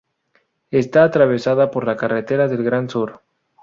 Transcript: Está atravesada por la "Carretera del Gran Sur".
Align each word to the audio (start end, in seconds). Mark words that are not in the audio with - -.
Está 0.71 1.03
atravesada 1.03 1.69
por 1.69 1.85
la 1.85 1.95
"Carretera 1.95 2.47
del 2.47 2.63
Gran 2.63 2.89
Sur". 2.89 3.21